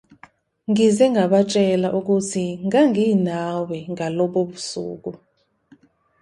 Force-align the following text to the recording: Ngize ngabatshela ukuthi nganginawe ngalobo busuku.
Ngize 0.69 1.05
ngabatshela 1.13 1.87
ukuthi 1.99 2.45
nganginawe 2.67 3.77
ngalobo 3.91 4.39
busuku. 4.49 5.11